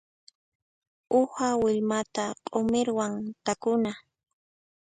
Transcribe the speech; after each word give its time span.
Uha 1.19 1.49
willmata 1.61 2.25
q'umirwan 2.51 3.13
takuna. 3.45 3.91